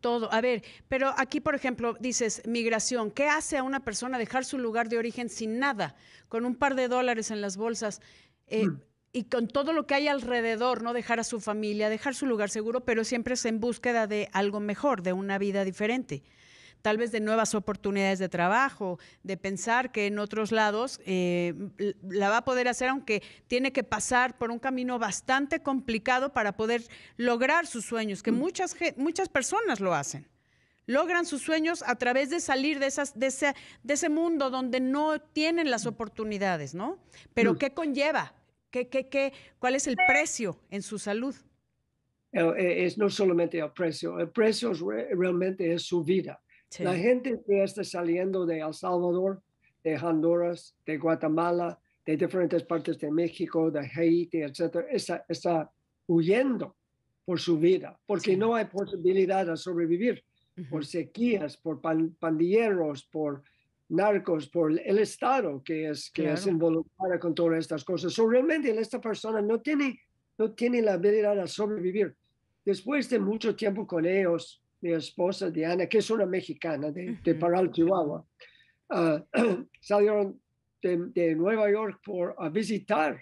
todo. 0.01 0.33
A 0.33 0.41
ver, 0.41 0.63
pero 0.89 1.15
aquí, 1.17 1.41
por 1.41 1.55
ejemplo, 1.55 1.97
dices 2.01 2.43
migración. 2.47 3.11
¿Qué 3.11 3.29
hace 3.29 3.59
a 3.59 3.63
una 3.63 3.81
persona 3.81 4.19
dejar 4.19 4.45
su 4.45 4.59
lugar 4.59 4.89
de 4.89 4.99
origen 4.99 5.29
sin 5.29 5.59
nada, 5.59 5.95
con 6.29 6.45
un 6.45 6.55
par 6.55 6.75
de 6.75 6.89
dólares 6.89 7.31
en 7.31 7.41
las 7.41 7.57
bolsas? 7.57 8.01
Eh, 8.47 8.67
mm. 8.67 8.81
Y 9.13 9.25
con 9.25 9.49
todo 9.49 9.73
lo 9.73 9.87
que 9.87 9.95
hay 9.95 10.07
alrededor, 10.09 10.83
no 10.83 10.93
dejar 10.93 11.19
a 11.19 11.25
su 11.25 11.41
familia, 11.41 11.89
dejar 11.89 12.15
su 12.15 12.27
lugar 12.27 12.49
seguro, 12.49 12.85
pero 12.85 13.03
siempre 13.05 13.35
es 13.35 13.45
en 13.45 13.59
búsqueda 13.59 14.07
de 14.07 14.29
algo 14.33 14.61
mejor, 14.61 15.03
de 15.03 15.13
una 15.13 15.37
vida 15.39 15.65
diferente 15.65 16.23
tal 16.83 16.97
vez 16.97 17.13
de 17.13 17.21
nuevas 17.21 17.55
oportunidades 17.55 18.19
de 18.19 18.29
trabajo, 18.29 18.99
de 19.23 19.37
pensar 19.37 19.93
que 19.93 20.07
en 20.07 20.19
otros 20.19 20.53
lados 20.53 21.01
eh, 21.05 21.55
la 22.03 22.29
va 22.29 22.39
a 22.39 22.45
poder 22.45 22.69
hacer, 22.69 22.89
aunque 22.89 23.23
tiene 23.47 23.73
que 23.73 23.85
pasar 23.85 24.39
por 24.39 24.51
un 24.51 24.59
camino 24.59 24.99
bastante 24.99 25.61
complicado 25.61 26.33
para 26.33 26.57
poder 26.57 26.83
lograr 27.17 27.67
sus 27.67 27.85
sueños, 27.85 28.23
que 28.23 28.33
mm. 28.33 28.39
muchas, 28.39 28.77
muchas 28.97 29.29
personas 29.29 29.81
lo 29.81 29.95
hacen. 29.95 30.27
Logran 30.87 31.25
sus 31.25 31.43
sueños 31.43 31.85
a 31.87 31.95
través 31.97 32.31
de 32.31 32.41
salir 32.41 32.81
de, 32.81 32.87
esas, 32.87 33.17
de, 33.19 33.27
ese, 33.27 33.55
de 33.85 33.95
ese 33.95 34.09
mundo 34.09 34.51
donde 34.51 34.81
no 34.81 35.21
tienen 35.21 35.71
las 35.71 35.87
oportunidades, 35.87 36.75
¿no? 36.75 36.99
Pero 37.33 37.55
mm. 37.55 37.59
¿qué 37.59 37.71
conlleva? 37.71 38.35
¿Qué, 38.71 38.89
qué, 38.89 39.09
qué, 39.09 39.33
¿Cuál 39.59 39.75
es 39.75 39.87
el 39.87 39.97
precio 40.09 40.59
en 40.71 40.83
su 40.83 40.99
salud? 40.99 41.35
Eh, 42.33 42.85
es 42.85 42.97
no 42.97 43.11
solamente 43.11 43.59
el 43.59 43.71
precio, 43.73 44.19
el 44.21 44.29
precio 44.29 44.73
realmente 44.73 45.73
es 45.73 45.83
su 45.83 46.05
vida. 46.05 46.41
La 46.79 46.95
gente 46.95 47.41
que 47.45 47.65
está 47.65 47.83
saliendo 47.83 48.47
de 48.47 48.61
El 48.61 48.73
Salvador, 48.73 49.43
de 49.83 49.97
Honduras, 49.97 50.77
de 50.87 50.99
Guatemala, 50.99 51.79
de 52.07 52.17
diferentes 52.17 52.63
partes 52.63 52.99
de 52.99 53.11
México, 53.11 53.71
de 53.71 53.81
Haití, 53.81 54.43
etcétera, 54.43 54.87
está, 54.91 55.25
está 55.29 55.71
huyendo 56.07 56.77
por 57.25 57.41
su 57.41 57.59
vida, 57.59 57.99
porque 58.07 58.37
no 58.37 58.55
hay 58.55 58.67
posibilidad 58.67 59.47
de 59.47 59.57
sobrevivir 59.57 60.23
por 60.69 60.85
sequías, 60.85 61.57
por 61.57 61.81
pandilleros, 61.81 63.05
por 63.05 63.43
narcos, 63.89 64.49
por 64.49 64.73
el 64.79 64.99
Estado 64.99 65.63
que 65.63 65.91
es, 65.91 66.11
que 66.11 66.33
es 66.33 66.47
involucrado 66.47 67.19
con 67.19 67.35
todas 67.35 67.59
estas 67.59 67.85
cosas. 67.85 68.13
So, 68.13 68.29
realmente 68.29 68.71
esta 68.79 69.01
persona 69.01 69.41
no 69.41 69.61
tiene, 69.61 70.01
no 70.39 70.53
tiene 70.53 70.83
la 70.83 70.95
habilidad 70.95 71.37
de 71.37 71.49
sobrevivir. 71.49 72.15
Después 72.65 73.09
de 73.11 73.19
mucho 73.19 73.57
tiempo 73.57 73.87
con 73.87 74.05
ellos, 74.05 74.60
mi 74.81 74.93
esposa 74.93 75.51
Diana, 75.51 75.87
que 75.87 75.99
es 75.99 76.11
una 76.11 76.27
mexicana 76.27 76.91
de, 76.91 77.19
de 77.23 77.35
Paral, 77.35 77.71
Chihuahua, 77.71 78.25
uh, 78.91 79.19
salieron 79.81 80.41
de, 80.83 81.35
Nueva 81.35 81.71
York 81.71 82.01
por 82.05 82.35
a 82.39 82.49
visitar 82.49 83.21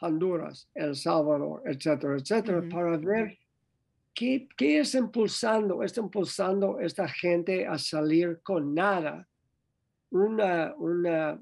Honduras, 0.00 0.68
El 0.74 0.94
Salvador, 0.94 1.62
etcétera, 1.64 2.16
etcétera, 2.16 2.62
para 2.70 2.96
ver 2.96 3.38
qué, 4.14 4.48
qué 4.56 4.80
es 4.80 4.94
impulsando, 4.94 5.82
está 5.82 6.00
impulsando 6.00 6.78
esta 6.80 7.08
gente 7.08 7.66
a 7.66 7.78
salir 7.78 8.40
con 8.42 8.74
nada, 8.74 9.26
una, 10.10 10.74
una, 10.76 11.40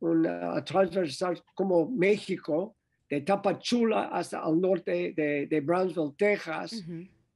una 0.00 0.64
transversal 0.64 1.42
como 1.54 1.90
México, 1.90 2.76
de 3.08 3.20
Tapachula 3.20 4.04
hasta 4.08 4.40
al 4.40 4.60
norte 4.60 5.12
de, 5.14 5.46
de 5.46 5.60
Brownsville, 5.60 6.14
Texas, 6.16 6.82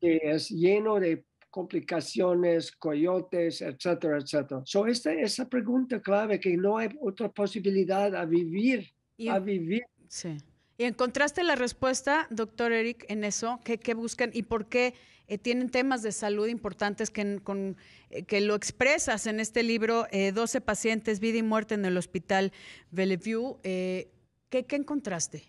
que 0.00 0.21
es 0.23 0.50
lleno 0.50 0.99
de 0.99 1.25
complicaciones, 1.58 2.70
coyotes, 2.70 3.62
etcétera, 3.62 4.18
etcétera. 4.18 4.62
So, 4.64 4.86
esta, 4.86 5.12
esa 5.12 5.48
pregunta 5.48 6.00
clave 6.00 6.38
que 6.38 6.56
no 6.56 6.78
hay 6.78 6.88
otra 7.00 7.28
posibilidad 7.28 8.14
a 8.14 8.24
vivir, 8.24 8.86
a 9.28 9.40
vivir. 9.40 9.82
Sí. 10.06 10.36
¿Y 10.76 10.84
encontraste 10.84 11.42
la 11.42 11.56
respuesta, 11.56 12.28
doctor 12.30 12.70
Eric, 12.70 13.04
en 13.08 13.24
eso? 13.24 13.58
¿Qué, 13.64 13.78
qué 13.78 13.94
buscan 13.94 14.30
y 14.32 14.44
por 14.44 14.68
qué 14.68 14.94
eh, 15.26 15.36
tienen 15.36 15.68
temas 15.68 16.04
de 16.04 16.12
salud 16.12 16.46
importantes 16.46 17.10
que, 17.10 17.40
con, 17.42 17.76
eh, 18.10 18.22
que 18.22 18.40
lo 18.40 18.54
expresas 18.54 19.26
en 19.26 19.40
este 19.40 19.64
libro, 19.64 20.06
12 20.12 20.58
eh, 20.58 20.60
pacientes, 20.60 21.18
vida 21.18 21.38
y 21.38 21.42
muerte 21.42 21.74
en 21.74 21.84
el 21.84 21.96
hospital 21.96 22.52
Bellevue? 22.92 23.58
¿qué, 23.64 24.64
¿qué, 24.64 24.76
encontraste? 24.76 25.42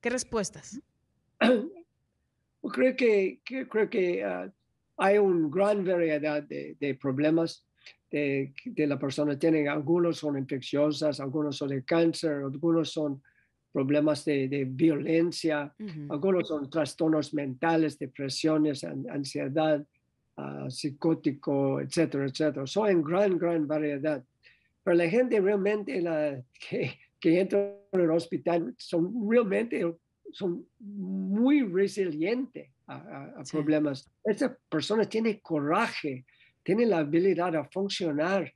¿Qué 0.00 0.10
respuestas? 0.10 0.80
creo 1.38 2.96
que, 2.96 3.40
creo 3.44 3.88
que 3.88 4.24
ah, 4.24 4.52
hay 4.96 5.18
una 5.18 5.48
gran 5.48 5.84
variedad 5.84 6.42
de, 6.42 6.98
problemas 7.00 7.66
de, 8.10 8.54
de, 8.64 8.86
la 8.86 8.98
persona. 8.98 9.38
Tienen, 9.38 9.68
algunos 9.68 10.18
son 10.18 10.38
infecciosas, 10.38 11.20
algunos 11.20 11.56
son 11.56 11.70
de 11.70 11.84
cáncer, 11.84 12.42
algunos 12.44 12.90
son 12.92 13.22
problemas 13.72 14.24
de, 14.24 14.66
violencia, 14.70 15.74
algunos 16.08 16.46
son 16.46 16.70
trastornos 16.70 17.34
mentales, 17.34 17.98
depresiones, 17.98 18.84
ansiedad, 18.84 19.84
uh, 20.36 20.70
psicótico, 20.70 21.80
etcétera, 21.80 22.26
etcétera. 22.26 22.66
Son 22.68 22.88
en 22.88 23.02
gran, 23.02 23.36
gran 23.36 23.66
variedad. 23.66 24.24
Pero 24.84 24.96
la 24.96 25.08
gente 25.08 25.40
realmente 25.40 26.00
la, 26.00 26.40
que, 26.68 27.00
que 27.18 27.40
entra 27.40 27.74
en 27.90 28.00
el 28.00 28.10
hospital 28.10 28.74
son 28.78 29.28
realmente 29.28 29.84
son 30.30 30.66
muy 30.78 31.62
resilientes 31.62 32.73
a, 32.86 33.42
problemas. 33.50 34.10
Esta 34.24 34.56
persona 34.68 35.04
tiene 35.04 35.40
coraje, 35.40 36.24
tiene 36.62 36.86
la 36.86 36.98
habilidad 36.98 37.56
a 37.56 37.64
funcionar 37.64 38.52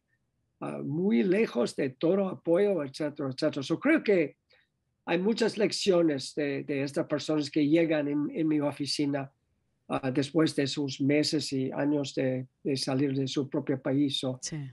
ah, 0.60 0.80
muy 0.84 1.22
lejos 1.22 1.74
de 1.76 1.90
todo 1.90 2.28
apoyo, 2.28 2.82
etcétera, 2.82 3.30
etcétera. 3.30 3.62
Yo 3.62 3.78
creo 3.78 4.02
que 4.02 4.36
hay 5.06 5.18
muchas 5.18 5.56
lecciones 5.56 6.34
de, 6.34 6.64
de 6.64 6.82
estas 6.82 7.06
personas 7.06 7.50
que 7.50 7.66
llegan 7.66 8.08
en, 8.08 8.30
en 8.34 8.46
mi 8.46 8.60
oficina 8.60 9.30
ah, 9.88 10.10
después 10.10 10.54
de 10.54 10.66
sus 10.66 11.00
meses 11.00 11.52
y 11.52 11.70
años 11.72 12.14
de, 12.14 12.46
de 12.62 12.76
salir 12.76 13.14
de 13.14 13.26
su 13.26 13.48
propio 13.48 13.80
país. 13.80 14.20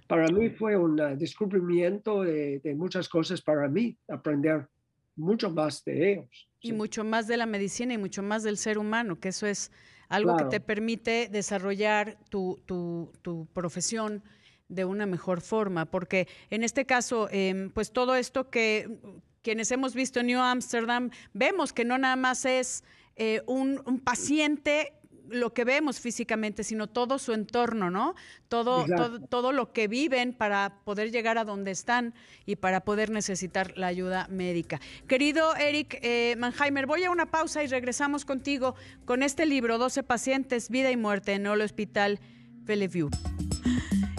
Para 0.08 0.28
mí 0.28 0.50
fue 0.50 0.76
un 0.78 0.98
descubrimiento 1.18 2.24
de, 2.24 2.60
de, 2.60 2.76
muchas 2.76 3.08
cosas 3.08 3.42
para 3.42 3.70
mí, 3.70 3.98
aprender 4.10 4.68
mucho 5.16 5.50
más 5.50 5.84
de 5.84 6.14
ellos. 6.14 6.50
Y 6.60 6.74
mucho 6.74 7.04
más 7.04 7.28
de 7.28 7.38
la 7.38 7.46
medicina 7.46 7.94
y 7.94 7.98
mucho 7.98 8.24
más 8.24 8.44
del 8.44 8.58
ser 8.58 8.78
humano, 8.78 9.20
que 9.20 9.30
eso 9.30 9.46
es 9.46 9.72
algo 10.10 10.36
que 10.38 10.46
te 10.46 10.60
permite 10.60 11.30
desarrollar 11.32 12.18
tu, 12.30 12.62
tu, 12.66 13.12
tu, 13.22 13.48
profesión 13.54 14.24
de 14.68 14.86
una 14.86 15.06
mejor 15.06 15.42
forma, 15.42 15.86
porque 15.86 16.28
en 16.50 16.64
este 16.64 16.86
caso, 16.86 17.30
em, 17.32 17.70
pues 17.70 17.92
todo 17.92 18.16
esto 18.16 18.50
que 18.50 19.00
quienes 19.44 19.72
hemos 19.72 19.94
visto 19.94 20.20
en 20.20 20.28
New 20.28 20.40
Amsterdam, 20.40 21.12
vemos 21.34 21.72
que 21.72 21.86
no 21.86 22.00
nada 22.00 22.16
más 22.16 22.46
es 22.46 22.84
eh, 23.16 23.44
un, 23.46 23.82
un 23.86 24.00
paciente 24.00 24.94
lo 25.30 25.54
que 25.54 25.64
vemos 25.64 26.00
físicamente, 26.00 26.64
sino 26.64 26.88
todo 26.88 27.20
su 27.20 27.34
entorno, 27.34 27.90
¿no? 27.90 28.16
Todo, 28.48 28.86
todo, 29.30 29.52
lo 29.52 29.74
que 29.74 29.88
viven 29.88 30.34
para 30.34 30.82
poder 30.84 31.12
llegar 31.12 31.38
a 31.38 31.44
donde 31.44 31.72
están 31.72 32.14
y 32.46 32.56
para 32.56 32.82
poder 32.82 33.10
necesitar 33.10 33.78
la 33.78 33.88
ayuda 33.88 34.28
médica. 34.30 34.80
Querido 35.08 35.56
Eric 35.56 36.00
eh, 36.02 36.36
Mannheimer, 36.38 36.86
voy 36.86 37.04
a 37.04 37.12
una 37.12 37.26
pausa 37.26 37.64
y 37.64 37.68
regresamos 37.68 38.26
contigo 38.26 38.76
con 39.06 39.24
este 39.24 39.46
libro, 39.46 39.78
12 39.78 40.04
pacientes, 40.04 40.70
vida 40.70 40.92
y 40.92 40.98
muerte 40.98 41.34
en 41.34 41.46
el 41.46 41.62
Hospital 41.62 42.20
Bellevue. 42.64 43.10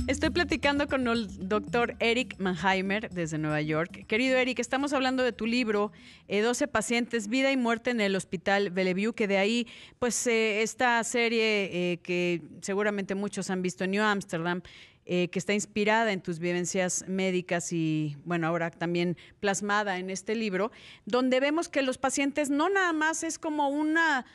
Estoy 0.08 0.30
platicando 0.30 0.86
con 0.86 1.08
el 1.08 1.48
doctor 1.48 1.96
Eric 1.98 2.38
Mannheimer 2.38 3.10
desde 3.10 3.38
Nueva 3.38 3.60
York. 3.60 4.06
Querido 4.06 4.36
Eric, 4.36 4.60
estamos 4.60 4.92
hablando 4.92 5.24
de 5.24 5.32
tu 5.32 5.46
libro, 5.46 5.90
12 6.28 6.64
eh, 6.64 6.68
pacientes, 6.68 7.26
vida 7.26 7.50
y 7.50 7.56
muerte 7.56 7.90
en 7.90 8.00
el 8.00 8.14
Hospital 8.14 8.70
Bellevue, 8.70 9.14
que 9.14 9.26
de 9.26 9.38
ahí, 9.38 9.66
pues, 9.98 10.28
eh, 10.28 10.62
esta 10.62 11.02
serie 11.02 11.92
eh, 11.92 11.96
que 12.04 12.40
seguramente 12.62 13.16
muchos 13.16 13.50
han 13.50 13.62
visto 13.62 13.82
en 13.82 13.90
New 13.90 14.02
Amsterdam, 14.04 14.62
que 15.08 15.30
está 15.34 15.54
inspirada 15.54 16.10
en 16.10 16.20
tus 16.20 16.40
vivencias 16.40 17.04
médicas 17.06 17.72
y, 17.72 18.16
bueno, 18.24 18.48
ahora 18.48 18.72
también 18.72 19.16
plasmada 19.38 20.00
en 20.00 20.10
este 20.10 20.34
libro, 20.34 20.72
donde 21.04 21.38
vemos 21.38 21.68
que 21.68 21.82
los 21.82 21.96
pacientes 21.96 22.50
no 22.50 22.68
nada 22.68 22.92
más 22.92 23.22
es 23.22 23.38
como 23.38 23.68
una, 23.68 24.26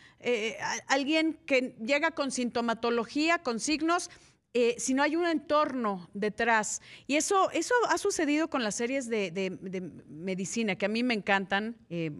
alguien 0.87 1.37
que 1.45 1.75
llega 1.85 2.11
con 2.11 2.31
sintomatología, 2.31 3.39
con 3.39 3.59
signos, 3.59 4.09
eh, 4.53 4.75
si 4.77 4.93
no 4.93 5.03
hay 5.03 5.15
un 5.15 5.25
entorno 5.25 6.09
detrás. 6.13 6.81
Y 7.07 7.15
eso, 7.15 7.49
eso 7.51 7.73
ha 7.89 7.97
sucedido 7.97 8.49
con 8.49 8.63
las 8.63 8.75
series 8.75 9.07
de, 9.07 9.57
medicina, 10.07 10.75
que 10.75 10.85
a 10.85 10.89
mí 10.89 11.03
me 11.03 11.13
encantan 11.13 11.77
eh, 11.89 12.11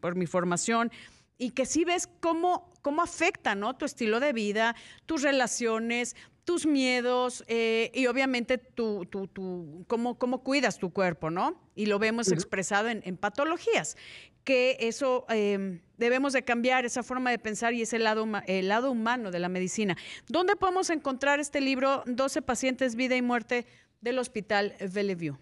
por 0.00 0.16
mi 0.16 0.26
formación, 0.26 0.90
y 1.38 1.50
que 1.50 1.66
sí 1.66 1.84
ves 1.84 2.08
cómo, 2.20 2.72
cómo 2.82 3.02
afecta 3.02 3.54
¿no? 3.54 3.76
tu 3.76 3.84
estilo 3.84 4.20
de 4.20 4.32
vida, 4.32 4.74
tus 5.04 5.22
relaciones, 5.22 6.16
tus 6.46 6.64
miedos 6.64 7.44
eh, 7.48 7.90
y 7.92 8.06
obviamente 8.06 8.56
tu, 8.56 9.04
tu, 9.04 9.26
tu, 9.26 9.84
cómo, 9.88 10.16
cómo, 10.16 10.44
cuidas 10.44 10.78
tu 10.78 10.92
cuerpo, 10.92 11.28
¿no? 11.28 11.60
Y 11.74 11.86
lo 11.86 11.98
vemos 11.98 12.30
expresado 12.30 12.88
en, 12.88 13.02
en, 13.04 13.16
patologías, 13.16 13.96
que 14.44 14.76
eso 14.78 15.26
em, 15.28 15.80
debemos 15.98 16.32
de 16.32 16.44
cambiar, 16.44 16.84
esa 16.84 17.02
forma 17.02 17.32
de 17.32 17.40
pensar 17.40 17.74
y 17.74 17.82
ese 17.82 17.98
lado, 17.98 18.26
el 18.46 18.68
lado 18.68 18.92
humano 18.92 19.32
de 19.32 19.40
la 19.40 19.48
medicina. 19.48 19.96
¿Dónde 20.28 20.54
podemos 20.54 20.88
encontrar 20.88 21.40
este 21.40 21.60
libro, 21.60 22.04
12 22.06 22.42
pacientes, 22.42 22.94
vida 22.94 23.16
y 23.16 23.22
muerte 23.22 23.66
del 24.00 24.20
Hospital 24.20 24.74
Bellevue? 24.92 25.36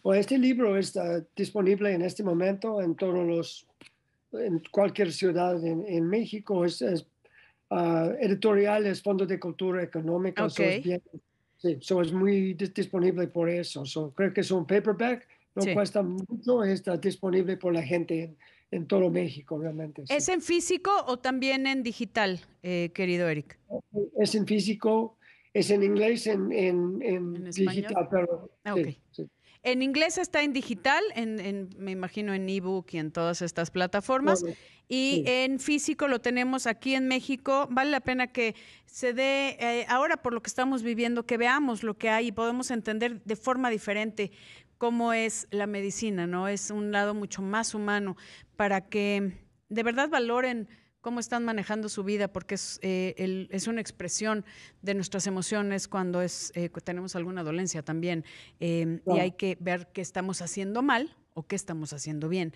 Pues 0.00 0.20
este 0.20 0.38
libro 0.38 0.78
está 0.78 1.26
disponible 1.34 1.92
en 1.92 2.02
este 2.02 2.22
momento 2.22 2.80
en 2.80 2.94
todos 2.94 3.26
los, 3.26 3.66
en 4.30 4.62
cualquier 4.70 5.12
ciudad 5.12 5.62
en, 5.66 6.08
México. 6.08 6.64
Es, 6.64 6.82
es 6.82 7.04
uh, 7.70 8.14
editoriales, 8.20 9.02
fondos 9.02 9.28
de 9.28 9.38
cultura 9.38 9.82
económica. 9.82 10.46
Okay. 10.46 11.00
sí, 11.56 11.78
es 11.80 12.12
muy 12.12 12.54
disponible 12.54 13.26
por 13.28 13.48
eso. 13.48 13.84
creo 14.14 14.32
que 14.32 14.40
es 14.40 14.50
un 14.50 14.66
paperback 14.66 15.26
no 15.66 15.74
cuesta 15.74 16.02
mucho, 16.02 16.64
está 16.64 16.96
disponible 16.96 17.56
por 17.56 17.72
la 17.72 17.82
gente 17.82 18.36
en, 18.70 18.86
todo 18.86 19.10
México, 19.10 19.58
realmente. 19.58 20.04
¿Es 20.08 20.28
en 20.28 20.40
físico 20.40 20.90
o 21.06 21.18
también 21.18 21.66
en 21.66 21.82
digital, 21.82 22.40
eh, 22.62 22.90
querido 22.94 23.28
Eric? 23.28 23.58
Es 24.18 24.34
en 24.34 24.46
físico, 24.46 25.16
es 25.52 25.70
en 25.70 25.82
inglés, 25.82 26.26
en, 26.26 26.52
en, 26.52 27.50
digital, 27.50 28.08
pero... 28.10 28.50
Ah, 28.64 28.74
en 29.62 29.82
inglés 29.82 30.18
está 30.18 30.42
en 30.42 30.52
digital, 30.52 31.02
en, 31.14 31.70
me 31.78 31.90
imagino 31.90 32.32
en 32.34 32.48
ebook 32.48 32.86
y 32.92 32.98
en 32.98 33.10
todas 33.10 33.42
estas 33.42 33.70
plataformas. 33.70 34.44
Y 34.88 35.22
en 35.26 35.60
físico 35.60 36.08
lo 36.08 36.20
tenemos 36.20 36.66
aquí 36.66 36.94
en 36.94 37.08
México. 37.08 37.68
Vale 37.70 37.90
la 37.90 38.00
pena 38.00 38.28
que 38.28 38.54
se 38.86 39.12
dé, 39.12 39.56
eh, 39.60 39.86
ahora 39.88 40.16
por 40.16 40.32
lo 40.32 40.42
que 40.42 40.48
estamos 40.48 40.82
viviendo, 40.82 41.26
que 41.26 41.36
veamos 41.36 41.82
lo 41.82 41.98
que 41.98 42.08
hay 42.08 42.28
y 42.28 42.32
podemos 42.32 42.70
entender 42.70 43.22
de 43.22 43.36
forma 43.36 43.68
diferente 43.68 44.30
cómo 44.78 45.12
es 45.12 45.46
la 45.50 45.66
medicina, 45.66 46.26
¿no? 46.26 46.48
Es 46.48 46.70
un 46.70 46.92
lado 46.92 47.12
mucho 47.12 47.42
más 47.42 47.74
humano 47.74 48.16
para 48.56 48.88
que 48.88 49.32
de 49.68 49.82
verdad 49.82 50.08
valoren 50.08 50.68
cómo 51.00 51.20
están 51.20 51.44
manejando 51.44 51.88
su 51.88 52.04
vida, 52.04 52.28
porque 52.28 52.54
es, 52.54 52.78
eh, 52.82 53.48
es 53.50 53.66
una 53.66 53.80
expresión 53.80 54.44
de 54.82 54.94
nuestras 54.94 55.26
emociones 55.26 55.88
cuando 55.88 56.22
es, 56.22 56.52
eh, 56.54 56.70
tenemos 56.84 57.16
alguna 57.16 57.42
dolencia 57.42 57.82
también. 57.82 58.24
Em, 58.60 59.00
y 59.06 59.18
hay 59.18 59.32
que 59.32 59.56
ver 59.60 59.88
qué 59.92 60.00
estamos 60.00 60.42
haciendo 60.42 60.82
mal 60.82 61.16
o 61.34 61.46
qué 61.46 61.56
estamos 61.56 61.92
haciendo 61.92 62.28
bien. 62.28 62.52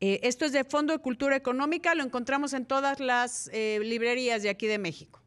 Eh, 0.00 0.20
esto 0.22 0.44
es 0.44 0.52
de 0.52 0.64
Fondo 0.64 0.92
de 0.92 0.98
Cultura 0.98 1.36
Económica, 1.36 1.94
lo 1.94 2.02
encontramos 2.02 2.52
en 2.52 2.66
todas 2.66 3.00
las 3.00 3.50
librerías 3.52 4.42
de 4.42 4.50
aquí 4.50 4.66
de 4.66 4.78
México. 4.78 5.20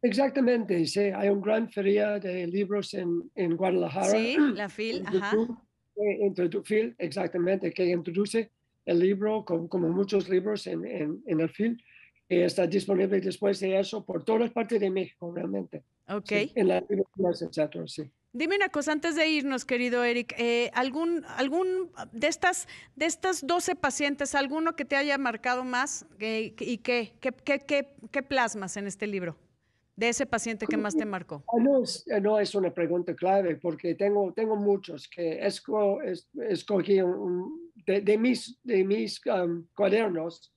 Exactamente, 0.00 0.86
sí, 0.86 1.00
hay 1.00 1.28
una 1.28 1.42
gran 1.42 1.68
feria 1.68 2.20
de 2.20 2.46
libros 2.46 2.94
en, 2.94 3.30
en 3.34 3.56
Guadalajara. 3.56 4.10
Sí, 4.10 4.36
la 4.54 4.68
FIL, 4.68 5.04
ajá 5.06 5.34
exactamente, 6.98 7.72
que 7.72 7.84
introduce 7.84 8.50
el 8.84 8.98
libro, 8.98 9.44
como, 9.44 9.68
como 9.68 9.88
muchos 9.88 10.28
libros 10.28 10.66
en, 10.66 10.84
en, 10.84 11.40
el 11.40 11.48
film, 11.50 11.76
está 12.28 12.66
disponible 12.66 13.20
después 13.20 13.60
de 13.60 13.78
eso 13.78 14.04
por 14.04 14.24
todas 14.24 14.50
partes 14.50 14.80
de 14.80 14.90
México, 14.90 15.32
realmente. 15.34 15.82
Ok. 16.08 16.32
en 16.54 16.68
la 16.68 16.78
etcétera, 16.78 17.86
sí. 17.86 18.10
Dime 18.32 18.56
una 18.56 18.68
cosa 18.68 18.92
antes 18.92 19.16
de 19.16 19.26
irnos, 19.26 19.64
querido 19.64 20.04
Eric, 20.04 20.34
eh, 20.38 20.70
¿algún, 20.74 21.24
algún 21.36 21.90
de 22.12 22.28
estas 22.28 22.68
de 22.94 23.06
estas 23.06 23.46
12 23.46 23.74
pacientes, 23.74 24.34
alguno 24.34 24.76
que 24.76 24.84
te 24.84 24.96
haya 24.96 25.16
marcado 25.16 25.64
más 25.64 26.06
eh, 26.20 26.54
y 26.60 26.78
qué, 26.78 27.14
qué, 27.20 27.32
qué, 27.32 27.88
qué 28.10 28.22
plasmas 28.22 28.76
en 28.76 28.86
este 28.86 29.06
libro? 29.06 29.36
de 29.98 30.10
ese 30.10 30.26
paciente 30.26 30.64
que 30.64 30.76
más 30.76 30.94
te 30.96 31.04
marcó? 31.04 31.42
Ah, 31.48 31.60
no 31.60 31.82
es, 31.82 32.06
eh, 32.06 32.20
no 32.20 32.38
es 32.38 32.54
una 32.54 32.72
pregunta 32.72 33.16
clave 33.16 33.56
porque 33.56 33.96
tengo, 33.96 34.32
tengo 34.32 34.54
muchos 34.54 35.08
que 35.08 35.44
esco, 35.44 36.00
escogí 36.48 37.00
de, 37.84 38.16
mis, 38.16 38.60
de 38.62 38.84
mis 38.84 39.20
um, 39.26 39.66
cuadernos. 39.74 40.54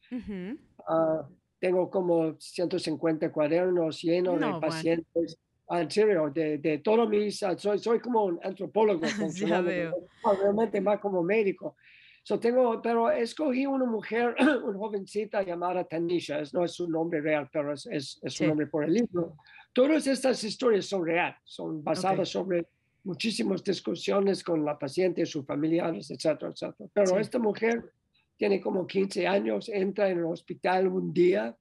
Ah, 0.88 1.28
tengo 1.62 1.90
como 1.92 2.36
150 2.40 3.32
cuadernos 3.32 4.02
llenos 4.02 4.40
de 4.40 4.60
pacientes. 4.60 5.38
En 5.70 5.90
serio, 5.90 6.30
de, 6.34 6.58
de 6.58 6.80
todos 6.80 7.08
mis, 7.08 7.40
soy, 7.58 7.80
soy 7.80 8.00
como 8.00 8.26
un 8.26 8.40
antropólogo, 8.44 9.00
realmente 10.42 10.82
más 10.82 11.00
como 11.00 11.24
médico. 11.24 11.78
So 12.24 12.40
tengo, 12.40 12.82
pero 12.82 13.10
escogí 13.10 13.66
una 13.66 13.86
mujer, 13.86 14.36
una 14.66 14.78
jovencita 14.78 15.44
llamada 15.44 15.86
Tanisha, 15.86 16.42
no 16.52 16.66
es 16.66 16.74
su 16.74 16.90
nombre 16.90 17.22
real, 17.22 17.48
pero 17.54 17.74
es, 17.74 17.88
es, 17.90 18.20
su 18.26 18.46
nombre 18.46 18.68
por 18.68 18.84
el 18.84 18.94
libro. 18.96 19.38
Todas 19.72 20.08
estas 20.08 20.44
historias 20.44 20.88
son 20.88 21.06
reales, 21.06 21.38
son 21.46 21.82
basadas 21.84 22.28
sobre 22.28 22.66
muchísimas 23.04 23.64
discusiones 23.64 24.44
con 24.44 24.66
la 24.66 24.78
paciente, 24.78 25.26
sus 25.26 25.46
familiares, 25.46 26.12
etcétera, 26.12 26.52
etcétera. 26.52 26.90
Pero 26.94 27.18
esta 27.18 27.40
mujer 27.40 27.94
tiene 28.42 28.60
como 28.60 28.88
15 28.88 29.28
años, 29.28 29.70
entra 29.70 30.10
en 30.10 30.18
el 30.18 30.26
hospital 30.26 30.88
un 30.88 31.14
día 31.14 31.56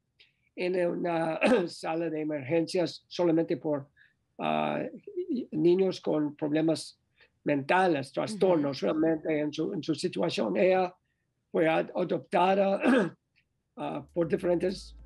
en 0.56 0.86
una 0.86 1.38
sala 1.68 2.08
de 2.08 2.22
emergencias 2.22 3.04
solamente 3.06 3.58
por 3.58 3.86
ah, 4.38 4.82
niños 5.50 6.00
con 6.00 6.34
problemas 6.34 6.98
mentales, 7.44 8.10
trastornos 8.14 8.80
realmente 8.80 9.40
en 9.40 9.52
su, 9.52 9.74
en 9.74 9.82
su 9.82 9.94
situación. 9.94 10.56
Ella 10.56 10.90
fue 11.52 11.68
adoptada 11.68 12.80
ah, 13.76 14.02
por 14.14 14.26
diferentes 14.26 14.96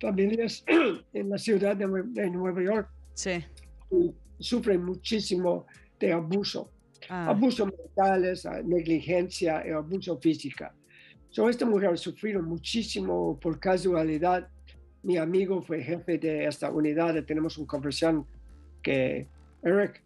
familias 0.00 0.64
en 1.12 1.28
la 1.28 1.36
ciudad 1.36 1.76
de, 1.76 2.30
Nueva 2.30 2.62
York. 2.62 2.88
Sí. 3.12 3.44
Y 3.90 4.14
sufre 4.38 4.78
muchísimo 4.78 5.66
de 6.00 6.14
abuso. 6.14 6.70
Ah. 7.10 7.28
Abuso 7.28 7.66
mentales, 7.66 8.48
negligencia 8.64 9.62
y 9.66 9.72
abuso 9.72 10.16
física. 10.16 10.74
So, 11.36 11.50
esta 11.50 11.66
mujer 11.66 11.90
ha 11.90 11.96
sufrido 11.98 12.40
muchísimo 12.40 13.38
por 13.38 13.60
casualidad. 13.60 14.48
Mi 15.02 15.18
amigo 15.18 15.60
fue 15.60 15.82
jefe 15.82 16.16
de 16.16 16.46
esta 16.46 16.70
unidad. 16.70 17.22
Tenemos 17.24 17.58
una 17.58 17.66
conversación 17.66 18.24
que 18.82 19.26
Eric 19.62 20.02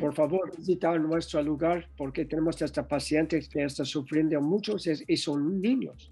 por 0.00 0.14
favor, 0.14 0.56
visita 0.56 0.96
nuestro 0.96 1.42
lugar 1.42 1.86
porque 1.98 2.24
tenemos 2.24 2.62
esta 2.62 2.88
paciente 2.88 3.46
que 3.46 3.64
está 3.64 3.84
sufriendo 3.84 4.40
mucho 4.40 4.76
y 5.06 5.16
son 5.18 5.60
niños. 5.60 6.10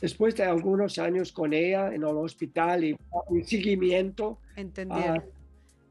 Después 0.00 0.34
de 0.34 0.42
algunos 0.42 0.98
años 0.98 1.30
con 1.30 1.52
ella 1.52 1.86
en 1.94 2.02
el 2.02 2.16
hospital 2.16 2.82
y, 2.82 2.96
y 3.30 3.44
seguimiento, 3.44 4.40
Entendieron. 4.56 5.22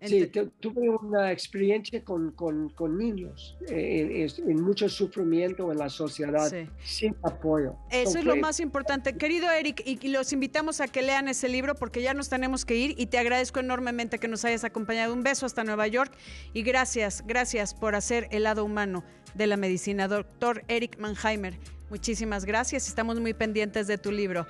Sí, 0.04 0.26
tuve 0.60 0.90
una 0.90 1.32
experiencia 1.32 2.04
con, 2.04 2.32
con, 2.32 2.70
con 2.70 2.98
niños 2.98 3.56
eh, 3.70 4.28
en, 4.48 4.62
mucho 4.62 4.90
sufrimiento 4.90 5.72
en 5.72 5.78
la 5.78 5.90
sociedad, 5.90 6.52
sin 6.84 7.16
apoyo. 7.22 7.76
Eso 7.92 8.18
es 8.18 8.26
lo 8.26 8.36
más 8.36 8.60
importante. 8.60 9.16
Querido 9.16 9.52
Eric, 9.52 9.84
y 9.86 10.08
los 10.08 10.34
invitamos 10.34 10.82
a 10.82 10.88
que 10.88 11.04
lean 11.04 11.28
ese 11.28 11.50
libro 11.50 11.76
porque 11.76 12.02
ya 12.02 12.16
nos 12.16 12.30
tenemos 12.30 12.66
que 12.66 12.76
ir 12.76 12.96
y 12.98 13.06
te 13.06 13.20
agradezco 13.20 13.60
enormemente 13.60 14.18
que 14.18 14.28
nos 14.28 14.44
hayas 14.44 14.64
acompañado. 14.64 15.14
Un 15.14 15.22
beso 15.22 15.46
hasta 15.46 15.64
Nueva 15.64 15.86
York 15.86 16.12
y 16.54 16.64
gracias, 16.64 17.24
gracias 17.28 17.76
por 17.76 17.94
hacer 17.94 18.28
el 18.32 18.44
lado 18.44 18.66
humano 18.66 19.04
de 19.36 19.46
la 19.46 19.56
medicina. 19.56 20.08
Doctor 20.08 20.64
Eric 20.68 20.98
Mannheimer, 20.98 21.60
muchísimas 21.92 22.46
gracias. 22.46 22.88
Estamos 22.88 23.20
muy 23.20 23.36
pendientes 23.36 23.86
de 23.86 24.00
tu 24.00 24.12
libro. 24.12 24.48